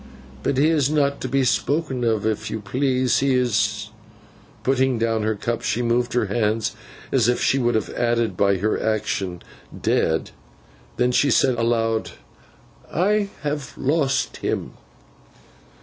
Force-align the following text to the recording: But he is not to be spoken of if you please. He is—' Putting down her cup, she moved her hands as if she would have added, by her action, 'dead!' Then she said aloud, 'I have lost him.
But 0.41 0.57
he 0.57 0.69
is 0.69 0.89
not 0.89 1.21
to 1.21 1.27
be 1.27 1.43
spoken 1.43 2.03
of 2.03 2.25
if 2.25 2.49
you 2.49 2.59
please. 2.59 3.19
He 3.19 3.35
is—' 3.35 3.91
Putting 4.63 4.97
down 4.97 5.21
her 5.21 5.35
cup, 5.35 5.61
she 5.61 5.83
moved 5.83 6.13
her 6.13 6.25
hands 6.25 6.75
as 7.11 7.29
if 7.29 7.39
she 7.39 7.59
would 7.59 7.75
have 7.75 7.91
added, 7.91 8.35
by 8.35 8.57
her 8.57 8.81
action, 8.81 9.43
'dead!' 9.79 10.31
Then 10.97 11.11
she 11.11 11.29
said 11.29 11.53
aloud, 11.53 12.13
'I 12.91 13.29
have 13.43 13.75
lost 13.77 14.37
him. 14.37 14.71